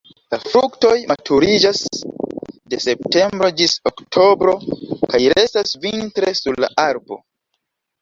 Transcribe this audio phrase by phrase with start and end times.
[0.33, 1.81] La fruktoj maturiĝas
[2.75, 4.59] de septembro ĝis oktobro
[5.15, 7.25] kaj restas vintre sur la arbo.